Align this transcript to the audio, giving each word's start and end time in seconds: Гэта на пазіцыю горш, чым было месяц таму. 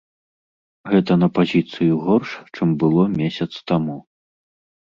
Гэта 0.93 1.17
на 1.23 1.27
пазіцыю 1.37 1.93
горш, 2.05 2.29
чым 2.57 2.75
было 2.85 3.07
месяц 3.21 3.51
таму. 3.75 3.97